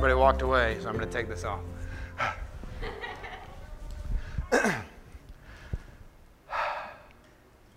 [0.00, 1.60] everybody walked away, so I'm going to take this off.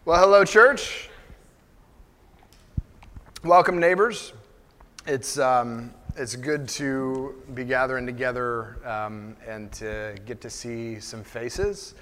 [0.06, 1.10] well, hello, church.
[3.44, 4.32] Welcome, neighbors.
[5.06, 11.26] It's, um, it's good to be gathering together um, and to get to see some
[11.26, 11.94] faces.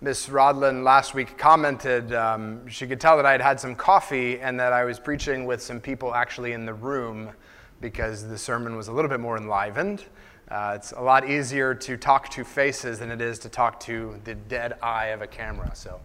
[0.00, 4.40] Miss Rodlin last week commented um, she could tell that I had had some coffee
[4.40, 7.32] and that I was preaching with some people actually in the room
[7.80, 10.04] because the sermon was a little bit more enlivened.
[10.50, 14.18] Uh, it's a lot easier to talk to faces than it is to talk to
[14.24, 15.70] the dead eye of a camera.
[15.74, 16.00] So,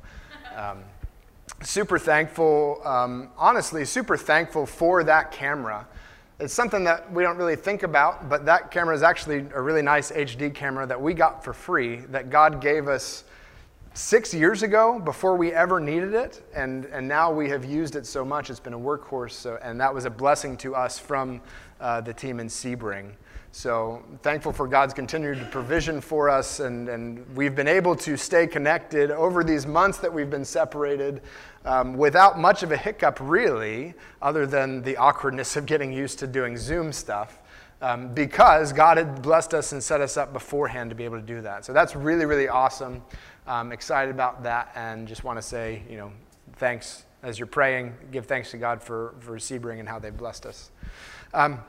[0.55, 0.79] um,
[1.61, 5.87] super thankful, um, honestly, super thankful for that camera.
[6.39, 9.81] It's something that we don't really think about, but that camera is actually a really
[9.81, 13.23] nice HD camera that we got for free that God gave us
[13.93, 18.05] six years ago before we ever needed it, and, and now we have used it
[18.05, 18.49] so much.
[18.49, 21.41] It's been a workhorse, so, and that was a blessing to us from
[21.79, 23.11] uh, the team in Sebring.
[23.51, 28.47] So thankful for God's continued provision for us, and, and we've been able to stay
[28.47, 31.21] connected over these months that we've been separated
[31.63, 36.25] um, without much of a hiccup, really, other than the awkwardness of getting used to
[36.25, 37.39] doing Zoom stuff.
[37.79, 41.25] Um, because God had blessed us and set us up beforehand to be able to
[41.25, 41.65] do that.
[41.65, 43.03] So that's really, really awesome.
[43.45, 46.11] I'm excited about that and just want to say, you know,
[46.55, 47.93] thanks as you're praying.
[48.09, 50.71] Give thanks to God for, for Sebring and how they've blessed us.
[51.33, 51.59] Um,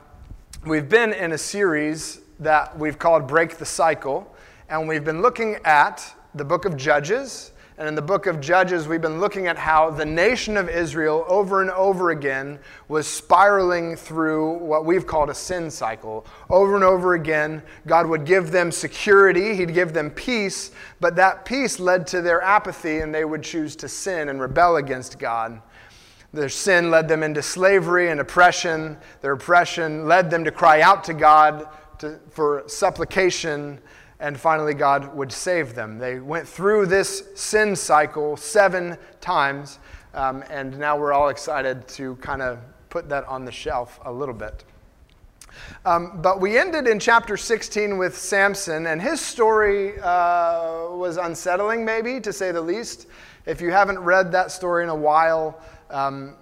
[0.65, 4.33] we've been in a series that we've called Break the Cycle,
[4.69, 8.87] and we've been looking at the book of Judges and in the book of Judges,
[8.87, 13.97] we've been looking at how the nation of Israel over and over again was spiraling
[13.97, 16.25] through what we've called a sin cycle.
[16.49, 21.43] Over and over again, God would give them security, He'd give them peace, but that
[21.43, 25.61] peace led to their apathy and they would choose to sin and rebel against God.
[26.31, 28.95] Their sin led them into slavery and oppression.
[29.19, 31.67] Their oppression led them to cry out to God
[31.99, 33.81] to, for supplication
[34.25, 35.99] and finally God would save them.
[35.99, 39.77] They went through this sin cycle seven times,
[40.15, 42.57] um, and now we're all excited to kind of
[42.89, 44.63] put that on the shelf a little bit.
[45.85, 51.85] Um, but we ended in chapter 16 with Samson, and his story uh, was unsettling,
[51.85, 53.05] maybe, to say the least.
[53.45, 55.61] If you haven't read that story in a while,
[55.91, 56.35] um,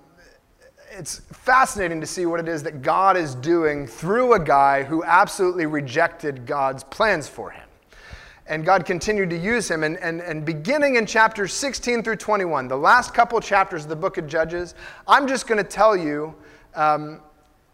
[0.89, 5.03] it's fascinating to see what it is that God is doing through a guy who
[5.03, 7.62] absolutely rejected God's plans for him.
[8.48, 9.84] And God continued to use him.
[9.84, 13.96] And, and, and beginning in chapters 16 through 21, the last couple chapters of the
[13.96, 14.76] book of Judges,
[15.08, 16.36] I'm just going to tell you
[16.76, 17.22] um,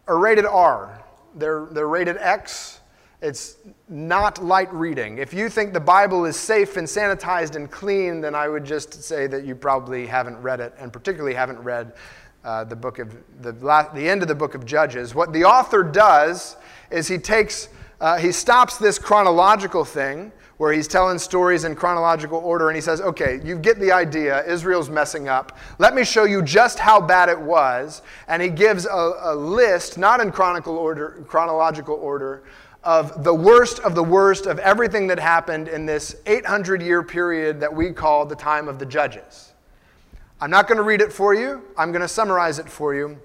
[0.07, 1.03] are rated R.
[1.35, 2.79] They're, they're rated X.
[3.21, 3.57] It's
[3.89, 5.17] not light reading.
[5.17, 9.03] If you think the Bible is safe and sanitized and clean, then I would just
[9.03, 11.93] say that you probably haven't read it, and particularly haven't read
[12.45, 15.13] uh, the book of the, last, the end of the book of Judges.
[15.13, 16.55] What the author does
[16.89, 17.67] is he takes,
[18.01, 22.81] uh, he stops this chronological thing where he's telling stories in chronological order and he
[22.81, 24.45] says, Okay, you get the idea.
[24.45, 25.57] Israel's messing up.
[25.77, 28.01] Let me show you just how bad it was.
[28.27, 32.43] And he gives a, a list, not in chronicle order, chronological order,
[32.83, 37.59] of the worst of the worst of everything that happened in this 800 year period
[37.59, 39.53] that we call the time of the judges.
[40.41, 43.19] I'm not going to read it for you, I'm going to summarize it for you.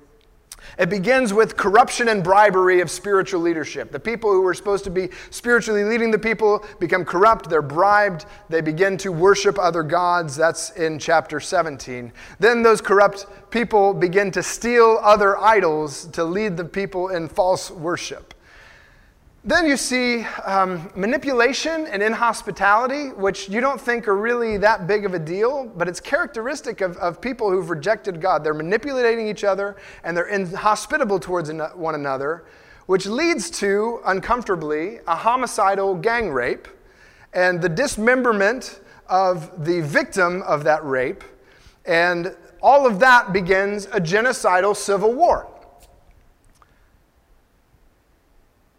[0.78, 3.92] It begins with corruption and bribery of spiritual leadership.
[3.92, 8.26] The people who were supposed to be spiritually leading the people become corrupt, they're bribed,
[8.48, 10.36] they begin to worship other gods.
[10.36, 12.12] That's in chapter 17.
[12.38, 17.70] Then those corrupt people begin to steal other idols to lead the people in false
[17.70, 18.34] worship.
[19.46, 25.04] Then you see um, manipulation and inhospitality, which you don't think are really that big
[25.04, 28.42] of a deal, but it's characteristic of, of people who've rejected God.
[28.42, 32.46] They're manipulating each other and they're inhospitable towards one another,
[32.86, 36.66] which leads to, uncomfortably, a homicidal gang rape
[37.34, 41.22] and the dismemberment of the victim of that rape.
[41.84, 45.53] And all of that begins a genocidal civil war.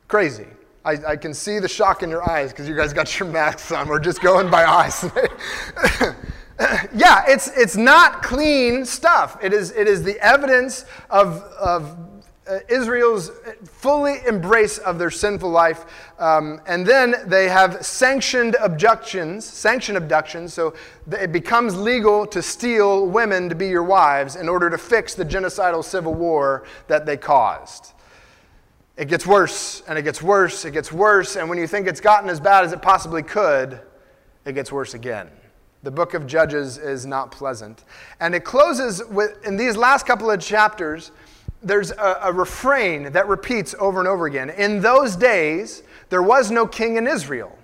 [0.08, 0.48] Crazy.
[0.84, 3.72] I, I can see the shock in your eyes because you guys got your masks
[3.72, 3.88] on.
[3.88, 5.04] We're just going by eyes.
[6.94, 9.38] yeah, it's, it's not clean stuff.
[9.44, 11.98] It is, it is the evidence of, of
[12.48, 13.32] uh, Israel's
[13.64, 15.86] fully embrace of their sinful life.
[16.20, 20.76] Um, and then they have sanctioned abductions, sanctioned abductions, so
[21.12, 25.26] it becomes legal to steal women to be your wives in order to fix the
[25.26, 27.95] genocidal civil war that they caused.
[28.98, 32.00] It gets worse and it gets worse, it gets worse, and when you think it's
[32.00, 33.80] gotten as bad as it possibly could,
[34.46, 35.30] it gets worse again.
[35.84, 37.84] The book of Judges is not pleasant.
[38.20, 41.12] And it closes with, in these last couple of chapters,
[41.62, 44.50] there's a, a refrain that repeats over and over again.
[44.52, 47.58] In those days, there was no king in Israel.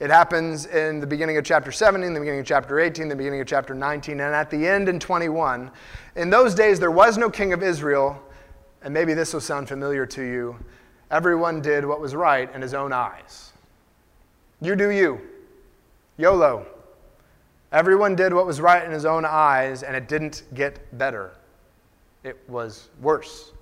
[0.00, 3.40] It happens in the beginning of chapter 17, the beginning of chapter 18, the beginning
[3.40, 5.70] of chapter 19, and at the end in 21.
[6.14, 8.22] In those days, there was no king of Israel,
[8.82, 10.56] and maybe this will sound familiar to you.
[11.10, 13.52] Everyone did what was right in his own eyes.
[14.60, 15.20] You do you.
[16.16, 16.66] YOLO.
[17.72, 21.32] Everyone did what was right in his own eyes, and it didn't get better.
[22.24, 23.52] It was worse.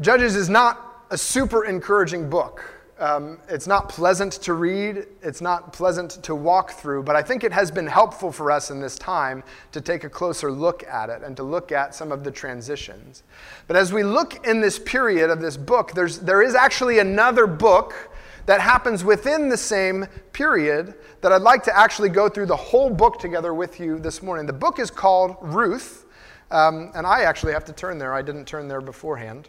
[0.00, 2.62] Judges is not a super encouraging book.
[2.98, 7.44] Um, it's not pleasant to read, it's not pleasant to walk through, but I think
[7.44, 11.08] it has been helpful for us in this time to take a closer look at
[11.08, 13.22] it and to look at some of the transitions.
[13.68, 17.46] But as we look in this period of this book, there's, there is actually another
[17.46, 18.10] book
[18.46, 22.90] that happens within the same period that I'd like to actually go through the whole
[22.90, 24.44] book together with you this morning.
[24.46, 26.06] The book is called Ruth,
[26.50, 28.12] um, and I actually have to turn there.
[28.12, 29.48] I didn't turn there beforehand.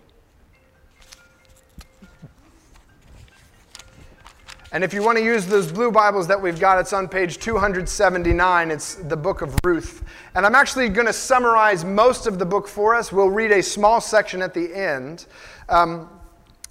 [4.72, 7.40] And if you want to use those blue Bibles that we've got, it's on page
[7.40, 8.70] 279.
[8.70, 10.04] It's the book of Ruth.
[10.36, 13.12] And I'm actually going to summarize most of the book for us.
[13.12, 15.26] We'll read a small section at the end.
[15.70, 16.08] Um,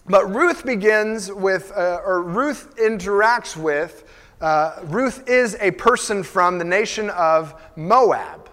[0.06, 4.04] but Ruth begins with, uh, or Ruth interacts with,
[4.40, 8.47] uh, Ruth is a person from the nation of Moab.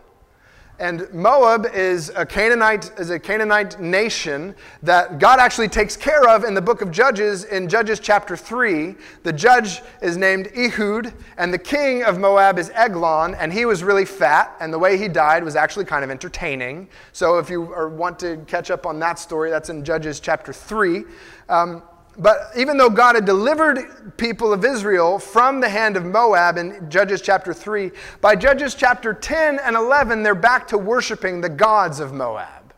[0.78, 6.44] And Moab is a Canaanite is a Canaanite nation that God actually takes care of
[6.44, 8.96] in the book of Judges in Judges chapter 3.
[9.24, 13.84] The judge is named Ehud and the king of Moab is Eglon and he was
[13.84, 16.90] really fat and the way he died was actually kind of entertaining.
[17.14, 21.06] So if you want to catch up on that story that's in Judges chapter 3.
[21.48, 21.84] Um,
[22.18, 26.90] but even though God had delivered people of Israel from the hand of Moab in
[26.90, 27.92] Judges chapter 3,
[28.22, 32.74] by Judges chapter 10 and 11, they're back to worshiping the gods of Moab.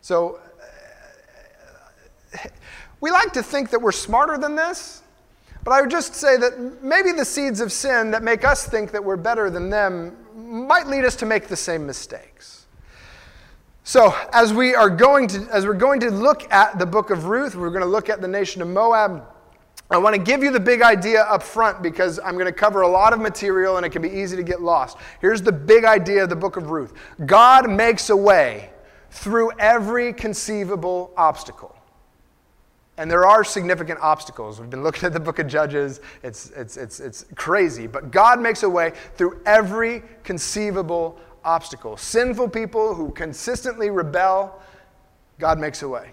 [0.00, 0.40] So
[3.00, 5.02] we like to think that we're smarter than this,
[5.62, 8.92] but I would just say that maybe the seeds of sin that make us think
[8.92, 12.59] that we're better than them might lead us to make the same mistakes.
[13.90, 17.24] So, as we are going to as we're going to look at the book of
[17.24, 19.24] Ruth, we're going to look at the nation of Moab.
[19.90, 22.82] I want to give you the big idea up front because I'm going to cover
[22.82, 24.96] a lot of material and it can be easy to get lost.
[25.20, 26.92] Here's the big idea of the book of Ruth.
[27.26, 28.70] God makes a way
[29.10, 31.74] through every conceivable obstacle.
[32.96, 34.60] And there are significant obstacles.
[34.60, 36.00] We've been looking at the book of Judges.
[36.22, 37.88] It's, it's, it's, it's crazy.
[37.88, 41.96] But God makes a way through every conceivable obstacle.
[41.96, 44.60] Sinful people who consistently rebel,
[45.38, 46.12] God makes a way.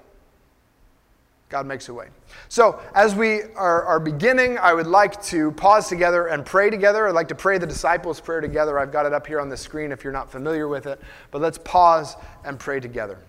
[1.49, 2.07] God makes a way.
[2.49, 7.07] So, as we are, are, beginning, I would like to pause together and pray together.
[7.07, 8.77] I'd like to pray the disciples' prayer together.
[8.77, 10.99] I've got it up here on the screen if you're not familiar with it.
[11.31, 13.19] But let's pause and pray together.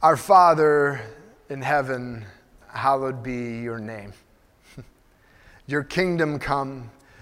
[0.00, 1.00] Our Father
[1.48, 2.24] in heaven,
[2.68, 4.12] hallowed be your name.
[5.66, 6.90] your kingdom come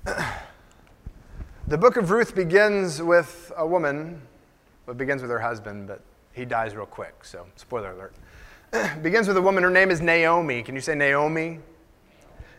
[1.66, 4.22] the book of Ruth begins with a woman.
[4.86, 6.00] Well, it begins with her husband, but
[6.32, 8.14] he dies real quick, so spoiler alert.
[9.02, 9.62] begins with a woman.
[9.62, 10.62] Her name is Naomi.
[10.62, 11.58] Can you say Naomi?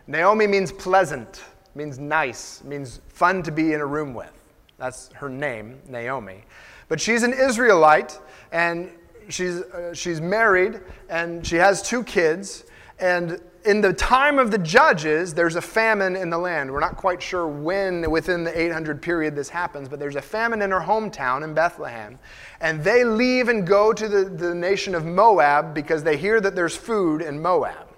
[0.06, 1.42] Naomi means pleasant,
[1.74, 4.32] means nice, means fun to be in a room with.
[4.78, 6.44] That's her name, Naomi.
[6.86, 8.20] But she's an Israelite,
[8.52, 8.88] and
[9.28, 12.66] she's, uh, she's married, and she has two kids.
[13.00, 16.70] And in the time of the judges, there's a famine in the land.
[16.70, 20.62] We're not quite sure when within the 800 period this happens, but there's a famine
[20.62, 22.18] in her hometown in Bethlehem.
[22.60, 26.54] And they leave and go to the, the nation of Moab because they hear that
[26.54, 27.88] there's food in Moab.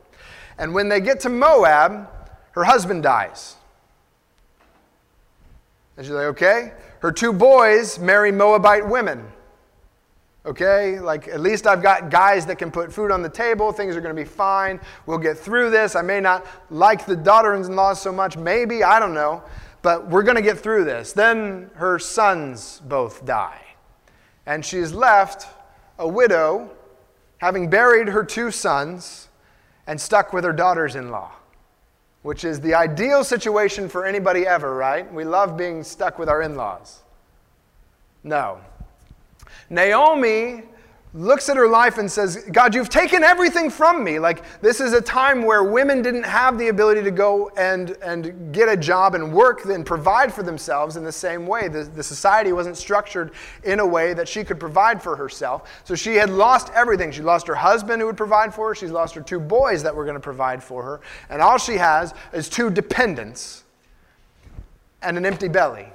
[0.59, 2.09] And when they get to Moab,
[2.53, 3.57] her husband dies.
[5.97, 6.73] And she's like, okay.
[7.01, 9.27] Her two boys marry Moabite women.
[10.47, 13.73] Okay, like at least I've got guys that can put food on the table.
[13.73, 14.79] Things are going to be fine.
[15.07, 15.97] We'll get through this.
[15.97, 19.43] I may not like the daughters in law so much, maybe, I don't know,
[19.81, 21.15] but we're going to get through this.
[21.15, 23.63] Then her sons both die.
[24.45, 25.49] And she's left
[25.99, 26.71] a widow,
[27.39, 29.29] having buried her two sons
[29.87, 31.33] and stuck with her daughters in law.
[32.25, 35.13] which is the ideal situation for anybody ever, right?
[35.13, 37.03] We love being stuck with our in laws.
[38.25, 38.61] No.
[39.71, 40.63] Naomi
[41.15, 44.19] looks at her life and says, God, you've taken everything from me.
[44.19, 48.53] Like, this is a time where women didn't have the ability to go and, and
[48.53, 51.69] get a job and work and provide for themselves in the same way.
[51.69, 53.31] The, the society wasn't structured
[53.63, 55.71] in a way that she could provide for herself.
[55.85, 57.13] So she had lost everything.
[57.13, 59.95] She lost her husband who would provide for her, she's lost her two boys that
[59.95, 61.01] were going to provide for her.
[61.31, 63.63] And all she has is two dependents
[65.01, 65.87] and an empty belly.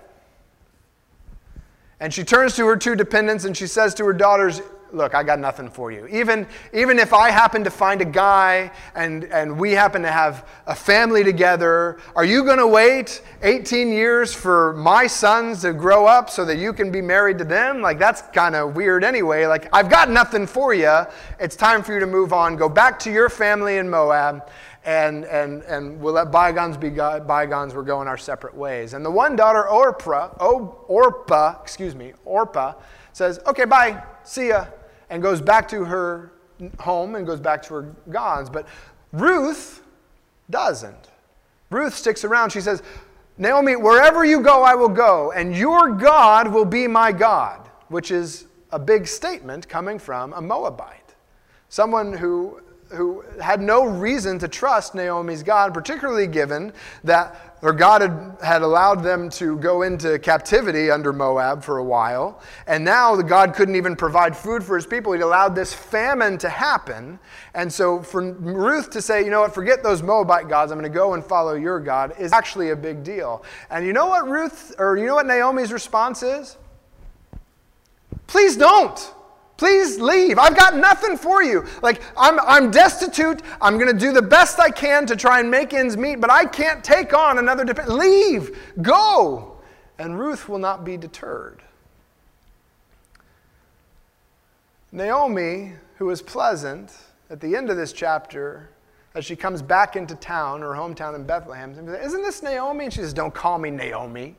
[2.00, 5.24] And she turns to her two dependents and she says to her daughters, look, I
[5.24, 6.08] got nothing for you.
[6.08, 10.48] Even, even if I happen to find a guy and, and we happen to have
[10.66, 16.06] a family together, are you going to wait 18 years for my sons to grow
[16.06, 17.82] up so that you can be married to them?
[17.82, 19.46] Like, that's kind of weird anyway.
[19.46, 21.04] Like, I've got nothing for you.
[21.40, 22.56] It's time for you to move on.
[22.56, 24.50] Go back to your family in Moab.
[24.86, 27.76] And, and, and we'll let bygones be bygones.
[27.76, 28.94] We're going our separate ways.
[28.94, 30.30] And the one daughter, Orpah,
[30.88, 32.76] Orpah, excuse me, Orpah,
[33.12, 34.66] says, Okay, bye, see ya
[35.10, 36.32] and goes back to her
[36.80, 38.50] home and goes back to her gods.
[38.50, 38.68] But
[39.12, 39.82] Ruth
[40.50, 41.10] doesn't.
[41.70, 42.52] Ruth sticks around.
[42.52, 42.82] She says,
[43.38, 48.12] Naomi, wherever you go, I will go, and your God will be my God, which
[48.12, 51.16] is a big statement coming from a Moabite.
[51.70, 58.02] Someone who who had no reason to trust Naomi's God, particularly given that her God
[58.02, 62.42] had, had allowed them to go into captivity under Moab for a while.
[62.68, 65.12] And now the God couldn't even provide food for his people.
[65.12, 67.20] He'd allowed this famine to happen.
[67.54, 70.90] And so for Ruth to say, you know what, forget those Moabite gods, I'm going
[70.90, 73.44] to go and follow your God, is actually a big deal.
[73.70, 76.58] And you know what Ruth, or you know what Naomi's response is?
[78.26, 79.14] Please don't.
[79.60, 80.40] Please leave.
[80.40, 81.66] I've got nothing for you.
[81.82, 83.42] Like, I'm, I'm destitute.
[83.60, 86.32] I'm going to do the best I can to try and make ends meet, but
[86.32, 88.00] I can't take on another dependent.
[88.00, 88.58] Leave.
[88.82, 89.58] Go.
[89.98, 91.62] And Ruth will not be deterred.
[94.94, 96.96] Naomi, who is pleasant,
[97.30, 98.70] at the end of this chapter,
[99.14, 102.86] as she comes back into town, her hometown in Bethlehem, isn't this Naomi?
[102.86, 104.38] And she says, Don't call me Naomi.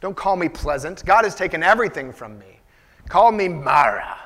[0.00, 1.04] Don't call me pleasant.
[1.04, 2.60] God has taken everything from me.
[3.10, 4.16] Call me Mara.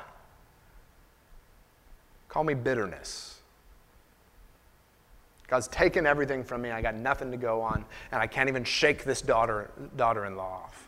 [2.31, 3.41] Call me bitterness.
[5.49, 6.71] God's taken everything from me.
[6.71, 7.83] I got nothing to go on,
[8.13, 10.87] and I can't even shake this daughter, daughter-in-law off.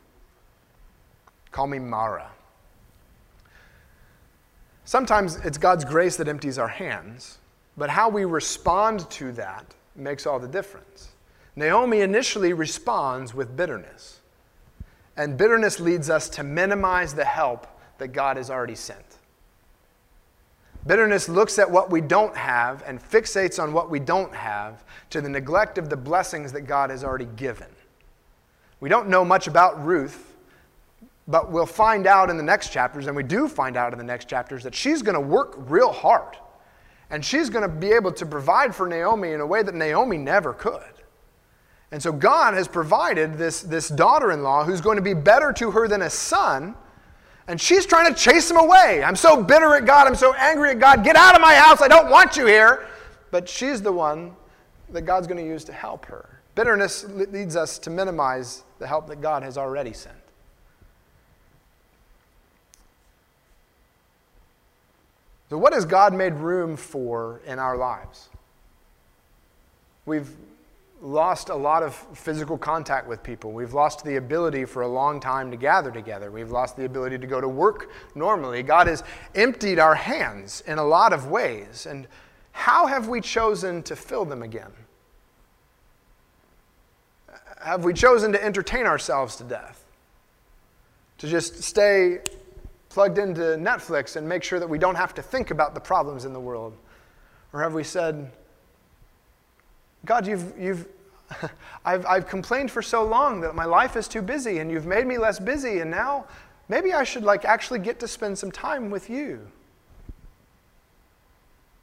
[1.51, 2.31] Call me Mara.
[4.85, 7.39] Sometimes it's God's grace that empties our hands,
[7.75, 9.65] but how we respond to that
[9.97, 11.09] makes all the difference.
[11.57, 14.21] Naomi initially responds with bitterness,
[15.17, 19.17] and bitterness leads us to minimize the help that God has already sent.
[20.85, 25.21] Bitterness looks at what we don't have and fixates on what we don't have to
[25.21, 27.67] the neglect of the blessings that God has already given.
[28.81, 30.35] We don't know much about Ruth,
[31.25, 34.03] but we'll find out in the next chapters, and we do find out in the
[34.03, 36.35] next chapters, that she's going to work real hard.
[37.09, 40.17] And she's going to be able to provide for Naomi in a way that Naomi
[40.17, 40.81] never could.
[41.91, 45.53] And so God has provided this, this daughter in law who's going to be better
[45.53, 46.75] to her than a son
[47.47, 49.03] and she's trying to chase him away.
[49.03, 50.07] I'm so bitter at God.
[50.07, 51.03] I'm so angry at God.
[51.03, 51.81] Get out of my house.
[51.81, 52.87] I don't want you here.
[53.31, 54.35] But she's the one
[54.91, 56.29] that God's going to use to help her.
[56.55, 60.15] Bitterness leads us to minimize the help that God has already sent.
[65.49, 68.29] So, what has God made room for in our lives?
[70.05, 70.29] We've
[71.03, 73.51] lost a lot of physical contact with people.
[73.51, 76.31] We've lost the ability for a long time to gather together.
[76.31, 78.63] We've lost the ability to go to work normally.
[78.63, 79.03] God has
[79.35, 81.85] emptied our hands in a lot of ways.
[81.85, 82.07] And
[82.53, 84.71] how have we chosen to fill them again?
[87.61, 89.83] Have we chosen to entertain ourselves to death?
[91.17, 92.19] To just stay
[92.87, 96.23] plugged into Netflix and make sure that we don't have to think about the problems
[96.23, 96.77] in the world?
[97.51, 98.31] Or have we said,
[100.05, 100.87] God, you've, you've,
[101.85, 105.07] I've, I've complained for so long that my life is too busy and you've made
[105.07, 106.25] me less busy, and now
[106.69, 109.47] maybe I should like actually get to spend some time with you.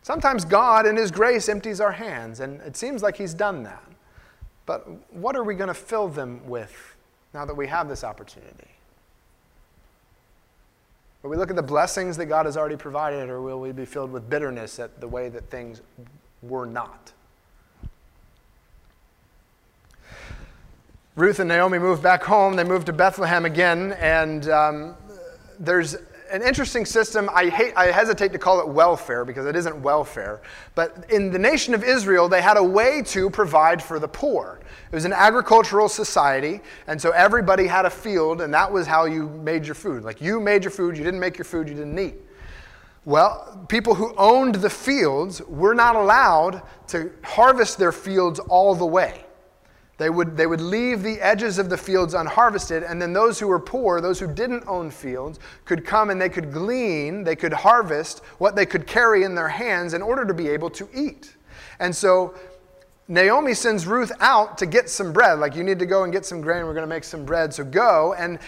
[0.03, 3.85] Sometimes God, in His grace, empties our hands, and it seems like He's done that.
[4.67, 6.97] But what are we going to fill them with
[7.35, 8.69] now that we have this opportunity?
[11.23, 13.85] Will we look at the blessings that God has already provided, or will we be
[13.85, 15.83] filled with bitterness at the way that things
[16.43, 17.13] were not?
[21.17, 22.55] Ruth and Naomi moved back home.
[22.55, 24.95] They moved to Bethlehem again, and um,
[25.59, 25.97] there's
[26.31, 27.29] an interesting system.
[27.35, 30.41] I, hate, I hesitate to call it welfare because it isn't welfare.
[30.77, 34.61] But in the nation of Israel, they had a way to provide for the poor.
[34.91, 39.07] It was an agricultural society, and so everybody had a field, and that was how
[39.07, 40.05] you made your food.
[40.05, 42.15] Like you made your food, you didn't make your food, you didn't eat.
[43.05, 48.87] Well, people who owned the fields were not allowed to harvest their fields all the
[48.87, 49.25] way.
[50.01, 53.49] They would, they would leave the edges of the fields unharvested, and then those who
[53.49, 57.53] were poor, those who didn't own fields, could come and they could glean, they could
[57.53, 61.37] harvest what they could carry in their hands in order to be able to eat.
[61.81, 62.33] And so
[63.09, 65.39] Naomi sends Ruth out to get some bread.
[65.39, 67.53] Like, you need to go and get some grain, we're going to make some bread,
[67.53, 68.15] so go.
[68.15, 68.39] And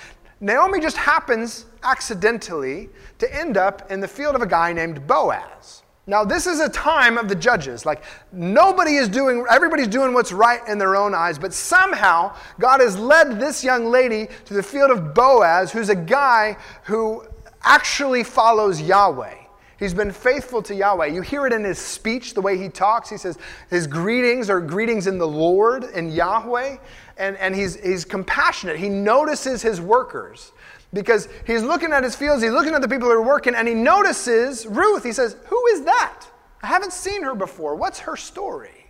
[0.40, 5.81] Naomi just happens accidentally to end up in the field of a guy named Boaz.
[6.06, 7.87] Now, this is a time of the judges.
[7.87, 12.80] Like, nobody is doing, everybody's doing what's right in their own eyes, but somehow God
[12.80, 17.25] has led this young lady to the field of Boaz, who's a guy who
[17.62, 19.37] actually follows Yahweh.
[19.78, 21.06] He's been faithful to Yahweh.
[21.06, 23.09] You hear it in his speech, the way he talks.
[23.09, 23.38] He says
[23.71, 26.76] his greetings are greetings in the Lord, in Yahweh.
[27.16, 28.76] And, and he's, he's compassionate.
[28.76, 30.52] He notices his workers
[30.92, 33.66] because he's looking at his fields, he's looking at the people who are working, and
[33.66, 35.02] he notices Ruth.
[35.02, 36.26] He says, Who is that?
[36.62, 37.75] I haven't seen her before.
[37.75, 38.87] What's her story?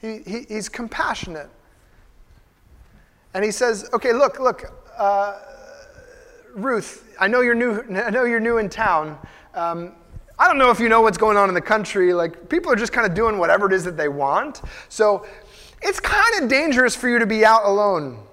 [0.00, 1.48] He, he he's compassionate.
[3.34, 4.64] And he says, Okay, look, look,
[4.96, 5.38] uh,
[6.54, 9.18] Ruth, I know you're new, I know you're new in town.
[9.54, 9.94] Um,
[10.38, 12.12] I don't know if you know what's going on in the country.
[12.12, 14.62] Like, people are just kind of doing whatever it is that they want.
[14.88, 15.26] So,
[15.80, 18.27] it's kind of dangerous for you to be out alone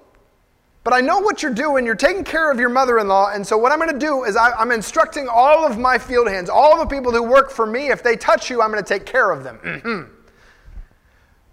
[0.86, 1.84] but I know what you're doing.
[1.84, 3.32] You're taking care of your mother in law.
[3.32, 6.28] And so, what I'm going to do is I, am instructing all of my field
[6.28, 8.88] hands, all the people who work for me, if they touch you, I'm going to
[8.88, 9.58] take care of them.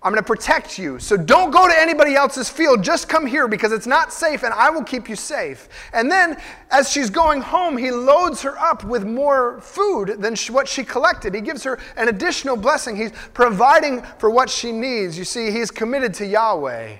[0.03, 0.99] I'm going to protect you.
[0.99, 2.83] So don't go to anybody else's field.
[2.83, 5.67] Just come here because it's not safe and I will keep you safe.
[5.93, 10.67] And then, as she's going home, he loads her up with more food than what
[10.67, 11.33] she collected.
[11.33, 12.95] He gives her an additional blessing.
[12.95, 15.17] He's providing for what she needs.
[15.17, 16.97] You see, he's committed to Yahweh.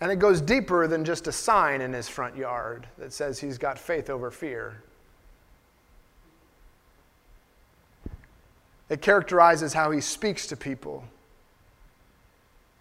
[0.00, 3.56] And it goes deeper than just a sign in his front yard that says he's
[3.56, 4.82] got faith over fear.
[8.88, 11.04] It characterizes how he speaks to people.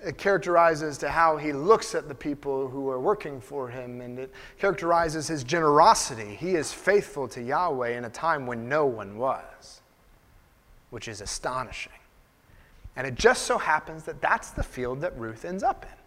[0.06, 4.20] It characterizes to how he looks at the people who are working for him, and
[4.20, 6.36] it characterizes his generosity.
[6.36, 9.82] He is faithful to Yahweh in a time when no one was,
[10.90, 11.94] which is astonishing.
[12.96, 16.05] And it just so happens that that's the field that Ruth ends up in.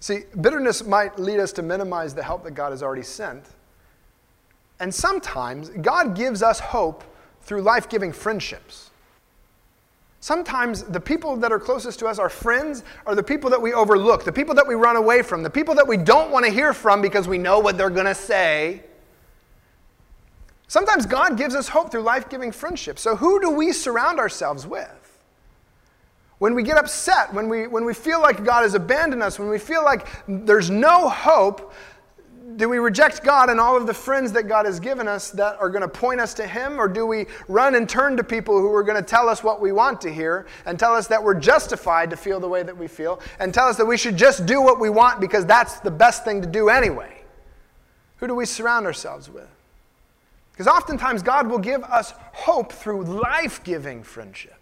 [0.00, 3.44] See, bitterness might lead us to minimize the help that God has already sent.
[4.80, 7.04] And sometimes God gives us hope
[7.42, 8.90] through life giving friendships.
[10.20, 13.72] Sometimes the people that are closest to us, our friends, are the people that we
[13.72, 16.50] overlook, the people that we run away from, the people that we don't want to
[16.50, 18.82] hear from because we know what they're going to say.
[20.68, 23.02] Sometimes God gives us hope through life giving friendships.
[23.02, 24.99] So, who do we surround ourselves with?
[26.40, 29.50] When we get upset, when we, when we feel like God has abandoned us, when
[29.50, 31.74] we feel like there's no hope,
[32.56, 35.60] do we reject God and all of the friends that God has given us that
[35.60, 36.80] are going to point us to Him?
[36.80, 39.60] Or do we run and turn to people who are going to tell us what
[39.60, 42.76] we want to hear and tell us that we're justified to feel the way that
[42.76, 45.80] we feel and tell us that we should just do what we want because that's
[45.80, 47.20] the best thing to do anyway?
[48.16, 49.48] Who do we surround ourselves with?
[50.52, 54.59] Because oftentimes God will give us hope through life giving friendship.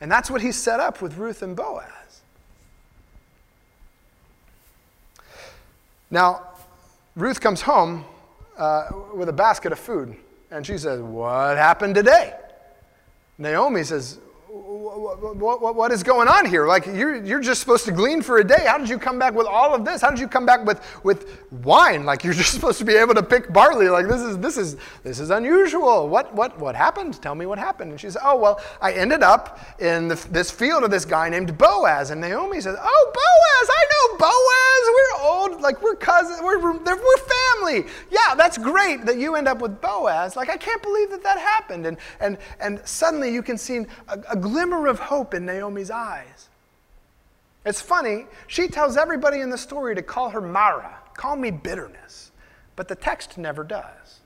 [0.00, 2.22] And that's what he set up with Ruth and Boaz.
[6.10, 6.42] Now,
[7.16, 8.04] Ruth comes home
[8.56, 10.16] uh, with a basket of food,
[10.50, 12.34] and she says, What happened today?
[13.38, 14.18] Naomi says,
[14.54, 16.66] what, what, what is going on here?
[16.66, 18.64] Like, you're, you're just supposed to glean for a day.
[18.66, 20.00] How did you come back with all of this?
[20.00, 22.04] How did you come back with, with wine?
[22.04, 23.88] Like, you're just supposed to be able to pick barley.
[23.88, 26.08] Like, this is, this is, this is unusual.
[26.08, 27.20] What, what, what happened?
[27.20, 27.90] Tell me what happened.
[27.90, 31.28] And she says, Oh, well, I ended up in the, this field of this guy
[31.28, 32.10] named Boaz.
[32.10, 34.84] And Naomi says, Oh, Boaz, I know Boaz.
[34.94, 37.90] We're old, like, we're cousins, we're, we're, we're family.
[38.10, 40.36] Yeah, that's great that you end up with Boaz.
[40.36, 41.86] Like, I can't believe that that happened.
[41.86, 46.50] And, and, and suddenly you can see a, a glimmer of hope in Naomi's eyes.
[47.64, 52.30] It's funny, she tells everybody in the story to call her Mara, call me bitterness,
[52.76, 54.20] but the text never does.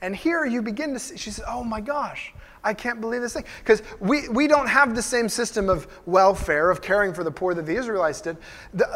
[0.00, 3.32] And here you begin to see, she says, Oh my gosh, I can't believe this
[3.32, 3.44] thing.
[3.58, 7.54] Because we, we don't have the same system of welfare, of caring for the poor
[7.54, 8.36] that the Israelites did.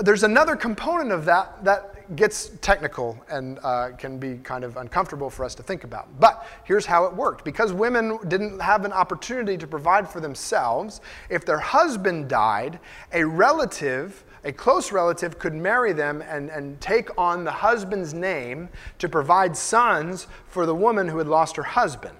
[0.02, 5.30] There's another component of that that gets technical and uh, can be kind of uncomfortable
[5.30, 6.08] for us to think about.
[6.20, 7.44] But here's how it worked.
[7.44, 11.00] Because women didn't have an opportunity to provide for themselves,
[11.30, 12.78] if their husband died,
[13.12, 18.68] a relative, a close relative, could marry them and, and take on the husband's name
[18.98, 22.16] to provide sons for the woman who had lost her husband.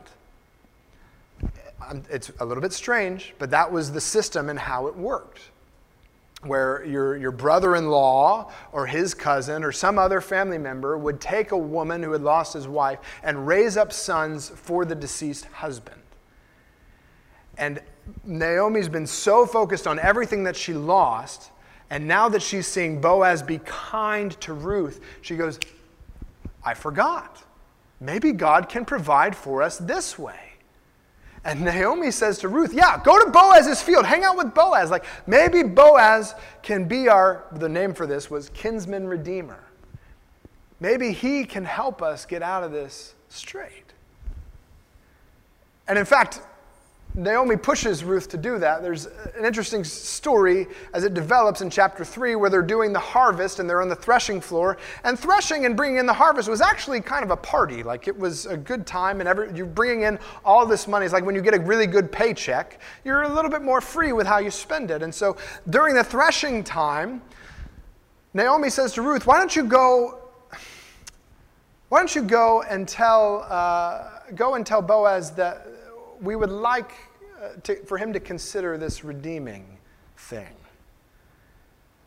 [1.89, 5.41] Um, it's a little bit strange, but that was the system and how it worked
[6.47, 11.21] where your, your brother in law or his cousin or some other family member would
[11.21, 15.47] take a woman who had lost his wife and raise up sons for the deceased
[15.47, 16.01] husband.
[17.57, 17.81] And
[18.25, 21.51] Naomi's been so focused on everything that she lost,
[21.91, 25.59] and now that she's seeing Boaz be kind to Ruth, she goes,
[26.65, 27.43] I forgot.
[28.01, 30.44] Maybe God can provide for us this way.
[31.45, 34.91] And Naomi says to Ruth, Yeah, go to Boaz's field, hang out with Boaz.
[34.91, 39.63] Like maybe Boaz can be our, the name for this was kinsman redeemer.
[40.81, 43.93] Maybe he can help us get out of this straight.
[45.87, 46.41] And in fact,
[47.17, 48.83] Naomi pushes Ruth to do that.
[48.83, 53.61] There's an interesting story as it develops in chapter 3 where they're doing the harvest
[53.61, 54.79] and they're on the threshing floor.
[55.05, 57.85] And threshing and bringing in the harvest was actually kind of a party.
[57.85, 61.05] Like it was a good time, and every, you're bringing in all this money.
[61.05, 64.11] It's like when you get a really good paycheck, you're a little bit more free
[64.11, 65.01] with how you spend it.
[65.01, 65.37] And so
[65.71, 67.23] during the threshing time,
[68.33, 70.19] Naomi says to Ruth, Why don't you go?
[71.91, 75.69] Why don't you go and tell, uh, go and tell Boaz that
[76.21, 76.93] we would like
[77.43, 79.79] uh, to, for him to consider this redeeming
[80.17, 80.55] thing.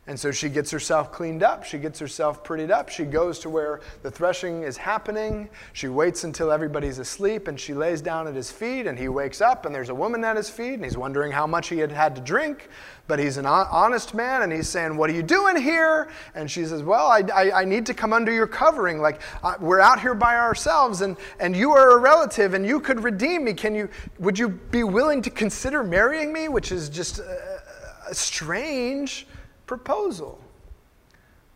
[0.08, 1.66] And so she gets herself cleaned up.
[1.66, 2.88] She gets herself prettied up.
[2.88, 5.50] She goes to where the threshing is happening.
[5.74, 8.88] She waits until everybody's asleep and she lays down at his feet.
[8.88, 11.46] And he wakes up and there's a woman at his feet and he's wondering how
[11.46, 12.70] much he had had to drink.
[13.08, 16.08] But he's an honest man and he's saying, What are you doing here?
[16.36, 19.02] And she says, Well, I, I, I need to come under your covering.
[19.02, 22.80] Like, uh, we're out here by ourselves and, and you are a relative and you
[22.80, 23.54] could redeem me.
[23.54, 23.90] Can you,
[24.20, 26.48] would you be willing to consider marrying me?
[26.48, 29.28] Which is just uh, strange
[29.68, 30.40] proposal.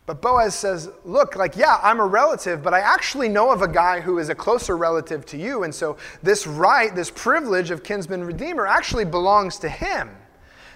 [0.04, 3.68] But Boaz says, Look, like, yeah, I'm a relative, but I actually know of a
[3.68, 5.62] guy who is a closer relative to you.
[5.62, 10.10] And so this right, this privilege of kinsman redeemer actually belongs to him.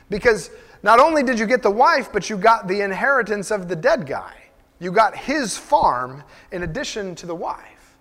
[0.08, 0.50] Because
[0.82, 4.06] not only did you get the wife, but you got the inheritance of the dead
[4.06, 4.32] guy.
[4.78, 6.22] You got his farm
[6.52, 7.96] in addition to the wife.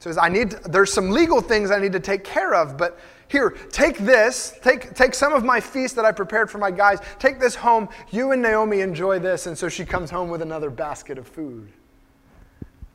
[0.00, 2.98] So I need, there's some legal things I need to take care of, but
[3.30, 6.98] here, take this, take, take some of my feast that I prepared for my guys,
[7.20, 7.88] take this home.
[8.10, 9.46] You and Naomi enjoy this.
[9.46, 11.70] And so she comes home with another basket of food.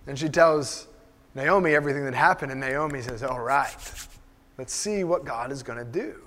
[0.08, 0.88] And she tells
[1.36, 2.52] Naomi everything that happened.
[2.52, 3.74] And Naomi says, All right,
[4.58, 6.22] let's see what God is going to do.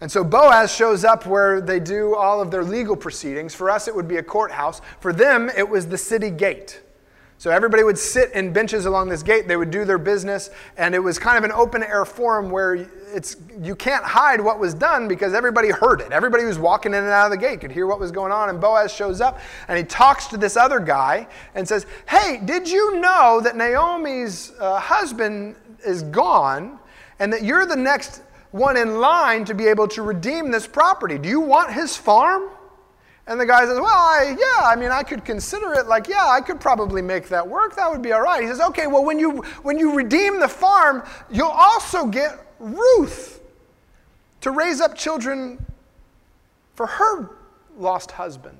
[0.00, 3.54] And so Boaz shows up where they do all of their legal proceedings.
[3.54, 4.80] For us, it would be a courthouse.
[4.98, 6.82] For them, it was the city gate.
[7.40, 9.48] So everybody would sit in benches along this gate.
[9.48, 12.86] They would do their business, and it was kind of an open air forum where
[13.14, 16.12] it's you can't hide what was done because everybody heard it.
[16.12, 18.30] Everybody who was walking in and out of the gate could hear what was going
[18.30, 18.50] on.
[18.50, 22.68] And Boaz shows up and he talks to this other guy and says, "Hey, did
[22.68, 26.78] you know that Naomi's uh, husband is gone,
[27.20, 31.16] and that you're the next one in line to be able to redeem this property?
[31.16, 32.50] Do you want his farm?"
[33.30, 36.26] And the guy says, Well, I, yeah, I mean, I could consider it like, yeah,
[36.26, 37.76] I could probably make that work.
[37.76, 38.42] That would be all right.
[38.42, 43.40] He says, Okay, well, when you, when you redeem the farm, you'll also get Ruth
[44.40, 45.64] to raise up children
[46.74, 47.30] for her
[47.78, 48.58] lost husband.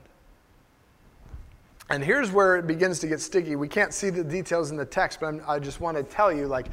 [1.89, 3.57] And here's where it begins to get sticky.
[3.57, 6.33] We can't see the details in the text, but I'm, i just want to tell
[6.33, 6.67] you like,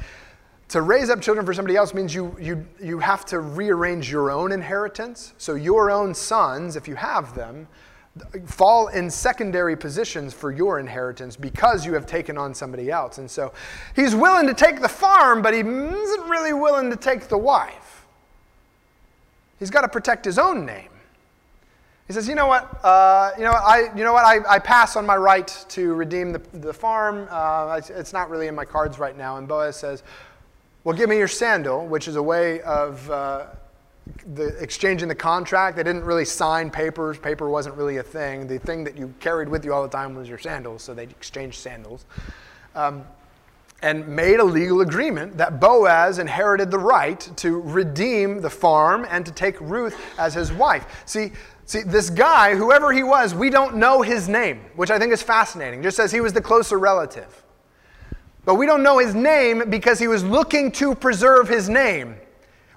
[0.68, 4.30] to raise up children for somebody else means you, you, you have to rearrange your
[4.30, 5.32] own inheritance.
[5.38, 7.66] So, your own sons, if you have them,
[8.46, 13.18] fall in secondary positions for your inheritance because you have taken on somebody else.
[13.18, 13.52] And so,
[13.94, 18.06] he's willing to take the farm, but he isn't really willing to take the wife.
[19.58, 20.90] He's got to protect his own name.
[22.06, 22.82] He says, "You know what?
[22.84, 23.52] Uh, you know?
[23.52, 24.24] I, you know what?
[24.24, 27.28] I, I pass on my right to redeem the, the farm.
[27.30, 30.02] Uh, it's not really in my cards right now." And Boaz says,
[30.88, 33.46] well, give me your sandal, which is a way of uh,
[34.34, 35.76] the, exchanging the contract.
[35.76, 38.46] They didn't really sign papers, paper wasn't really a thing.
[38.46, 41.04] The thing that you carried with you all the time was your sandals, so they
[41.04, 42.04] exchanged sandals.
[42.74, 43.04] Um,
[43.80, 49.24] and made a legal agreement that Boaz inherited the right to redeem the farm and
[49.24, 51.02] to take Ruth as his wife.
[51.06, 51.30] See,
[51.64, 55.22] see, this guy, whoever he was, we don't know his name, which I think is
[55.22, 55.82] fascinating.
[55.82, 57.44] Just says he was the closer relative.
[58.44, 62.16] But we don't know his name because he was looking to preserve his name.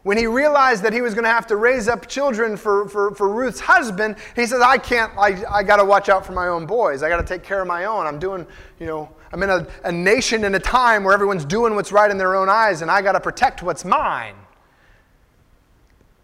[0.04, 3.14] When he realized that he was going to have to raise up children for, for,
[3.14, 6.48] for Ruth's husband, he says, I can't, I, I got to watch out for my
[6.48, 7.04] own boys.
[7.04, 8.08] I got to take care of my own.
[8.08, 8.48] I'm doing,
[8.80, 12.10] you know, I'm in a, a nation in a time where everyone's doing what's right
[12.10, 14.36] in their own eyes, and I got to protect what's mine.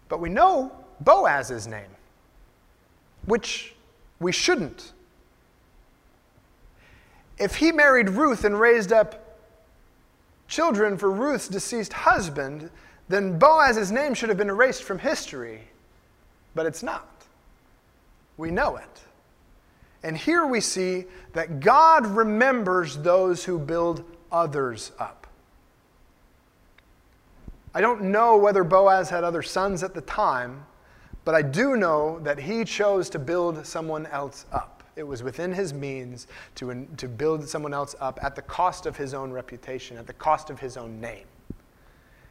[0.08, 1.90] But we know Boaz's name,
[3.26, 3.74] which
[4.18, 4.92] we shouldn't.
[7.38, 9.38] If he married Ruth and raised up
[10.48, 12.70] children for Ruth's deceased husband,
[13.08, 15.62] then Boaz's name should have been erased from history,
[16.54, 17.08] but it's not.
[18.36, 19.00] We know it.
[20.02, 25.26] And here we see that God remembers those who build others up.
[27.74, 30.64] I don't know whether Boaz had other sons at the time,
[31.24, 34.82] but I do know that he chose to build someone else up.
[34.96, 38.96] It was within his means to, to build someone else up at the cost of
[38.96, 41.26] his own reputation, at the cost of his own name.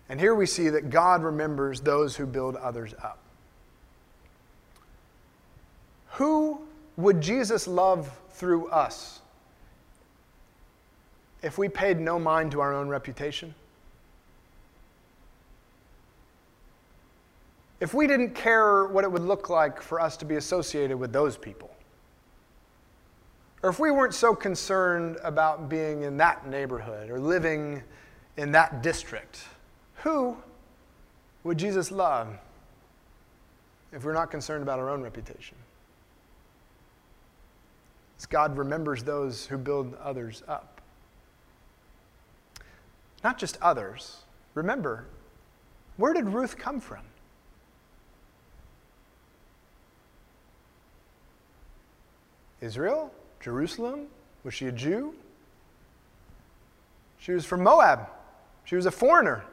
[0.09, 3.19] And here we see that God remembers those who build others up.
[6.11, 6.61] Who
[6.95, 9.19] would Jesus love through us
[11.43, 13.53] if we paid no mind to our own reputation?
[17.79, 21.13] If we didn't care what it would look like for us to be associated with
[21.13, 21.69] those people?
[23.61, 27.83] Or if we weren't so concerned about being in that neighborhood or living
[28.37, 29.43] in that district?
[30.03, 30.37] Who
[31.43, 32.37] would Jesus love
[33.91, 35.57] if we're not concerned about our own reputation?
[38.19, 40.81] As God remembers those who build others up.
[43.23, 44.23] Not just others.
[44.53, 45.05] Remember,
[45.97, 47.03] where did Ruth come from?
[52.61, 53.11] Israel?
[53.39, 54.07] Jerusalem?
[54.43, 55.13] Was she a Jew?
[57.19, 58.07] She was from Moab.
[58.65, 59.43] She was a foreigner.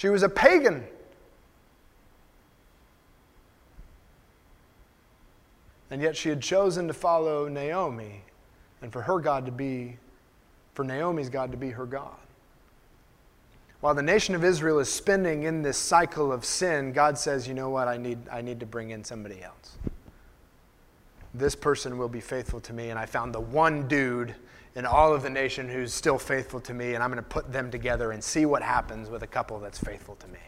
[0.00, 0.82] She was a pagan.
[5.90, 8.22] And yet she had chosen to follow Naomi
[8.80, 9.98] and for her God to be,
[10.72, 12.16] for Naomi's God to be her God.
[13.82, 17.52] While the nation of Israel is spinning in this cycle of sin, God says, you
[17.52, 19.76] know what, I need, I need to bring in somebody else.
[21.34, 22.90] This person will be faithful to me.
[22.90, 24.34] And I found the one dude
[24.74, 27.52] in all of the nation who's still faithful to me, and I'm going to put
[27.52, 30.38] them together and see what happens with a couple that's faithful to me.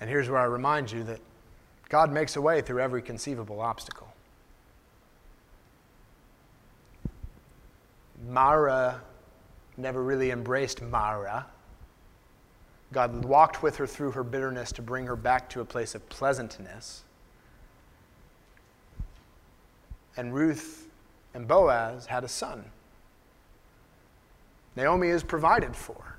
[0.00, 1.20] And here's where I remind you that
[1.88, 4.06] God makes a way through every conceivable obstacle.
[8.28, 9.00] Mara
[9.76, 11.46] never really embraced Mara.
[12.92, 16.08] God walked with her through her bitterness to bring her back to a place of
[16.08, 17.04] pleasantness.
[20.18, 20.88] and Ruth
[21.32, 22.64] and Boaz had a son.
[24.74, 26.16] Naomi is provided for.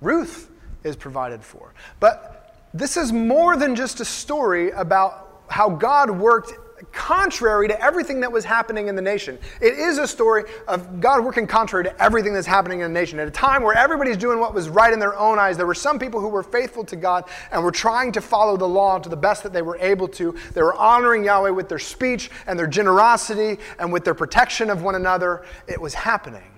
[0.00, 0.50] Ruth
[0.82, 1.74] is provided for.
[2.00, 6.52] But this is more than just a story about how God worked
[6.92, 9.38] contrary to everything that was happening in the nation.
[9.60, 13.18] It is a story of God working contrary to everything that's happening in the nation.
[13.18, 15.74] At a time where everybody's doing what was right in their own eyes, there were
[15.74, 19.08] some people who were faithful to God and were trying to follow the law to
[19.08, 20.34] the best that they were able to.
[20.54, 24.82] They were honoring Yahweh with their speech and their generosity and with their protection of
[24.82, 25.44] one another.
[25.68, 26.50] It was happening.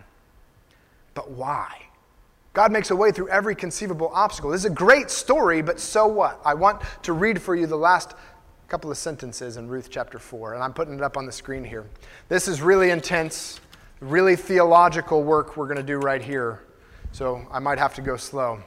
[1.14, 1.88] But why?
[2.58, 4.50] God makes a way through every conceivable obstacle.
[4.50, 6.40] This is a great story, but so what?
[6.44, 8.14] I want to read for you the last
[8.68, 11.64] couple of sentences in Ruth chapter 4, and I'm putting it up on the screen
[11.64, 11.86] here.
[12.28, 13.60] This is really intense,
[14.00, 16.66] really theological work we're going to do right here,
[17.10, 18.62] so I might have to go slow.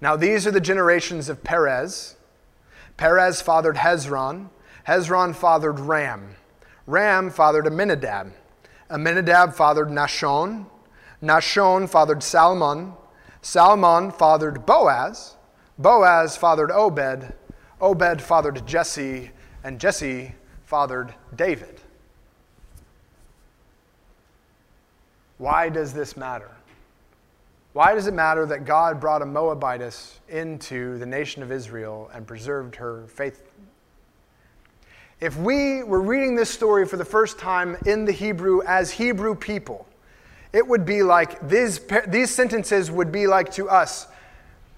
[0.00, 2.16] Now, these are the generations of Perez.
[2.96, 4.48] Perez fathered Hezron.
[4.88, 6.34] Hezron fathered Ram.
[6.88, 8.32] Ram fathered Amminadab.
[8.90, 10.66] Amminadab fathered Nahshon.
[11.22, 12.92] Nahshon fathered Salmon.
[13.40, 15.36] Salmon fathered Boaz.
[15.78, 17.32] Boaz fathered Obed.
[17.80, 19.30] Obed fathered Jesse,
[19.64, 20.34] and Jesse
[20.64, 21.80] fathered David.
[25.38, 26.50] Why does this matter?
[27.74, 32.26] Why does it matter that God brought a Moabitess into the nation of Israel and
[32.26, 33.42] preserved her faith?
[35.20, 39.34] If we were reading this story for the first time in the Hebrew as Hebrew
[39.34, 39.86] people,
[40.54, 44.06] it would be like these, these sentences would be like to us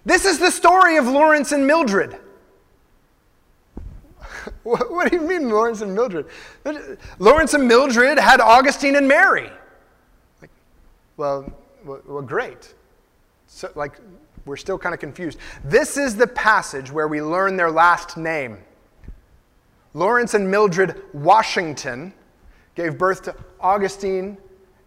[0.04, 2.18] This is the story of Lawrence and Mildred.
[4.68, 6.26] What, what, do you mean, Lawrence and Mildred?
[7.18, 9.50] Lawrence and Mildred had Augustine and Mary.
[10.42, 10.50] Like,
[11.16, 11.50] well,
[11.86, 12.74] well, great.
[13.46, 13.98] So, like,
[14.44, 15.38] we're still kind of confused.
[15.64, 18.58] This is the passage where we learn their last name.
[19.94, 22.12] Lawrence and Mildred Washington
[22.74, 24.36] gave birth to Augustine,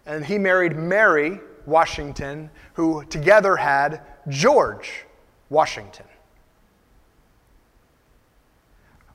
[0.06, 5.06] and he married Mary, Washington, who together had George
[5.50, 6.06] Washington.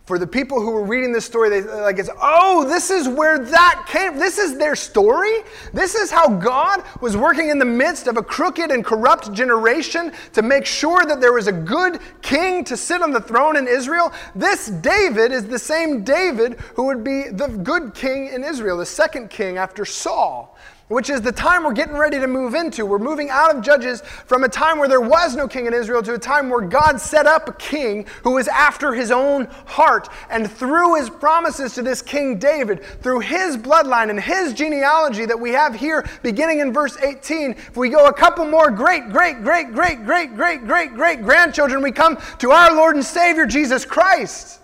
[0.07, 3.37] For the people who were reading this story, they like it's oh, this is where
[3.39, 4.17] that came.
[4.17, 5.43] This is their story.
[5.73, 10.13] This is how God was working in the midst of a crooked and corrupt generation
[10.31, 13.67] to make sure that there was a good king to sit on the throne in
[13.67, 14.13] Israel.
[14.33, 18.85] This David is the same David who would be the good king in Israel, the
[18.85, 22.85] second king after Saul which is the time we're getting ready to move into.
[22.85, 26.01] We're moving out of Judges from a time where there was no king in Israel
[26.03, 30.07] to a time where God set up a king who was after his own heart.
[30.29, 35.39] And through his promises to this King David, through his bloodline and his genealogy that
[35.39, 39.43] we have here, beginning in verse 18, if we go a couple more great, great,
[39.43, 43.85] great, great, great, great, great, great grandchildren, we come to our Lord and Savior Jesus
[43.85, 44.61] Christ.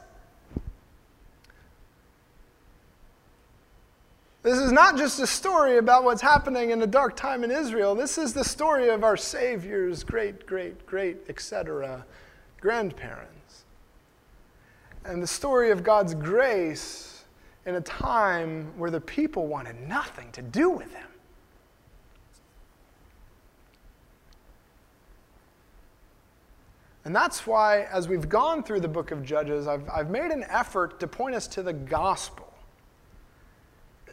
[4.44, 7.96] This is not just a story about what's happening in a dark time in Israel.
[7.96, 12.06] This is the story of our Savior's great, great, great, etc.
[12.60, 13.64] grandparents.
[15.06, 17.24] And the story of God's grace
[17.66, 21.08] in a time where the people wanted nothing to do with Him.
[27.06, 30.44] And that's why, as we've gone through the book of Judges, I've, I've made an
[30.50, 32.43] effort to point us to the gospel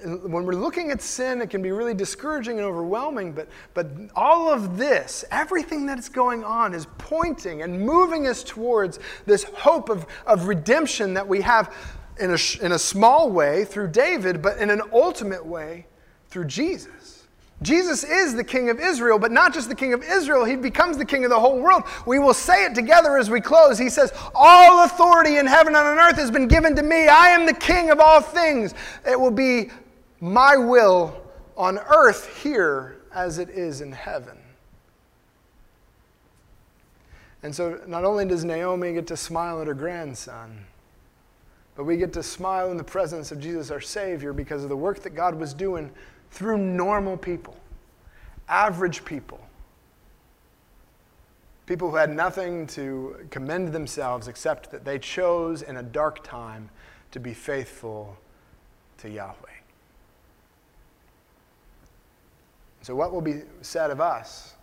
[0.04, 4.48] when we're looking at sin, it can be really discouraging and overwhelming, but, but all
[4.48, 9.88] of this, everything that is going on, is pointing and moving us towards this hope
[9.88, 11.74] of, of redemption that we have
[12.18, 15.86] in a, in a small way through David, but in an ultimate way
[16.28, 17.26] through Jesus.
[17.62, 20.96] Jesus is the King of Israel, but not just the King of Israel, he becomes
[20.96, 21.82] the King of the whole world.
[22.06, 23.78] We will say it together as we close.
[23.78, 27.08] He says, All authority in heaven and on earth has been given to me.
[27.08, 28.72] I am the King of all things.
[29.06, 29.70] It will be
[30.20, 31.20] my will
[31.56, 34.38] on earth here as it is in heaven.
[37.42, 40.66] And so not only does Naomi get to smile at her grandson,
[41.74, 44.76] but we get to smile in the presence of Jesus, our Savior, because of the
[44.76, 45.90] work that God was doing
[46.30, 47.56] through normal people,
[48.48, 49.40] average people,
[51.64, 56.68] people who had nothing to commend themselves except that they chose in a dark time
[57.12, 58.16] to be faithful
[58.98, 59.49] to Yahweh.
[62.82, 64.54] So, what will be said of us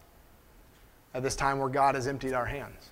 [1.13, 2.89] at this time where God has emptied our hands?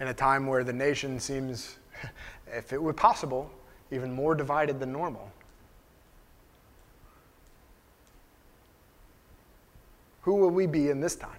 [0.00, 1.76] In a time where the nation seems,
[2.46, 3.50] if it were possible,
[3.90, 5.30] even more divided than normal.
[10.22, 11.30] Who will we be in this time?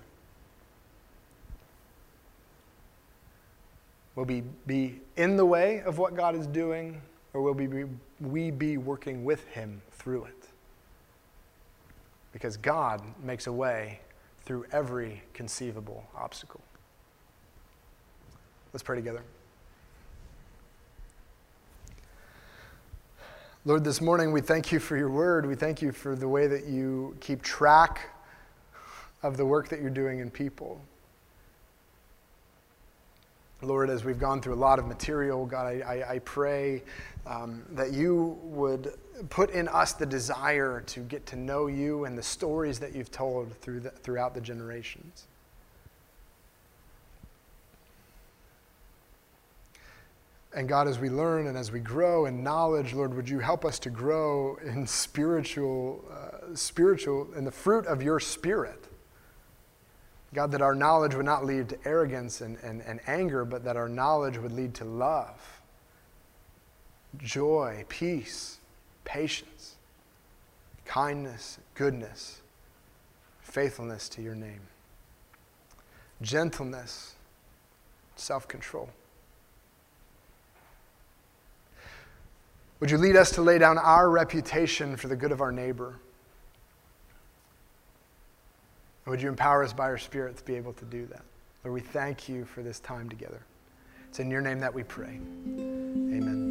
[4.16, 7.02] Will we be in the way of what God is doing,
[7.34, 7.86] or will we be
[8.20, 10.48] we be working with him through it.
[12.34, 14.00] Because God makes a way
[14.44, 16.62] through every conceivable obstacle.
[18.74, 19.24] Let's pray together.
[23.64, 25.46] Lord, this morning we thank you for your word.
[25.46, 28.10] We thank you for the way that you keep track
[29.22, 30.82] of the work that you're doing in people.
[33.62, 36.82] Lord, as we've gone through a lot of material, God, I, I, I pray
[37.28, 38.94] um, that you would
[39.30, 43.12] put in us the desire to get to know you and the stories that you've
[43.12, 45.28] told through the, throughout the generations.
[50.54, 53.64] And God, as we learn and as we grow in knowledge, Lord, would you help
[53.64, 58.91] us to grow in spiritual, uh, spiritual, in the fruit of your spirit?
[60.34, 63.76] God, that our knowledge would not lead to arrogance and, and, and anger, but that
[63.76, 65.62] our knowledge would lead to love,
[67.18, 68.60] joy, peace,
[69.04, 69.76] patience,
[70.86, 72.42] kindness, goodness,
[73.42, 74.62] faithfulness to your name,
[76.22, 77.16] gentleness,
[78.16, 78.90] self control.
[82.80, 86.00] Would you lead us to lay down our reputation for the good of our neighbor?
[89.06, 91.22] And would you empower us by your Spirit to be able to do that?
[91.64, 93.42] Lord, we thank you for this time together.
[94.10, 95.20] It's in your name that we pray.
[95.48, 96.51] Amen.